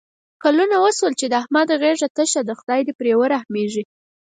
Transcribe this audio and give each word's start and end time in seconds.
کلونه 0.43 0.75
وشول 0.83 1.13
چې 1.19 1.25
د 1.29 1.33
احمد 1.41 1.69
غېږه 1.81 2.07
تشه 2.17 2.41
ده. 2.47 2.53
خدای 2.59 2.81
دې 2.87 2.93
پرې 2.99 3.13
ورحمېږي. 3.17 3.83